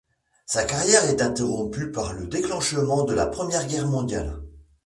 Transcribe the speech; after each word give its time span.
Sa 0.47 0.63
carrière 0.65 1.05
est 1.11 1.21
interrompue 1.21 1.91
par 1.91 2.13
le 2.13 2.25
déclenchement 2.25 3.03
de 3.03 3.13
la 3.13 3.27
Première 3.27 3.67
Guerre 3.67 3.85
mondiale. 3.87 4.41